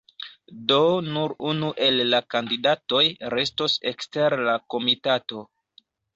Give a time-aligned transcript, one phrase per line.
[0.69, 0.77] Do
[1.17, 3.03] nur unu el la kandidatoj
[3.35, 5.47] restos ekster la komitato.